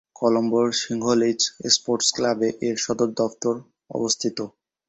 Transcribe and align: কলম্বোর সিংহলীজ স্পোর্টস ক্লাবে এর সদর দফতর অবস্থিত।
কলম্বোর 0.15 0.67
সিংহলীজ 0.81 1.41
স্পোর্টস 1.73 2.09
ক্লাবে 2.15 2.49
এর 2.67 2.75
সদর 2.85 3.09
দফতর 3.19 3.55
অবস্থিত। 3.91 4.37